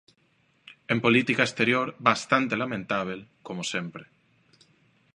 [0.93, 4.03] En política exterior, bastante lamentábel, como sempre.